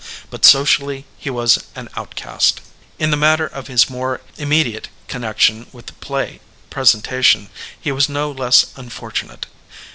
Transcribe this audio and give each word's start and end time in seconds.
But 0.31 0.43
socially 0.45 1.05
he 1.19 1.29
was 1.29 1.59
an 1.75 1.87
out 1.95 2.15
cast. 2.15 2.61
In 2.97 3.11
the 3.11 3.15
matter 3.21 3.45
of 3.45 3.67
his 3.67 3.87
more 3.87 4.21
inomediate 4.35 4.87
connec 5.07 5.37
tion 5.37 5.67
with 5.71 5.99
play 6.01 6.39
presentation 6.71 7.51
he 7.79 7.91
was 7.91 8.09
no 8.09 8.31
less 8.31 8.73
unfortu 8.75 9.27
nate. 9.29 9.45